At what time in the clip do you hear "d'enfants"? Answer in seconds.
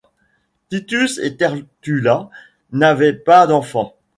3.45-3.95